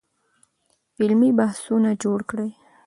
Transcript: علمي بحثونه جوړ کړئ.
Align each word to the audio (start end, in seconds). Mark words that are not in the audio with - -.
علمي 1.01 1.31
بحثونه 1.39 1.89
جوړ 2.03 2.19
کړئ. 2.29 2.49